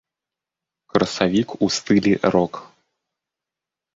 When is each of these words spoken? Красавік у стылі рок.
Красавік 0.93 1.47
у 1.67 1.69
стылі 1.77 2.13
рок. 2.37 2.53